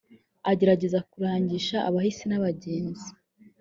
agerageza 0.51 0.99
kurangisha 1.11 1.77
abahise 1.89 2.23
n’abagenzi 2.27 3.09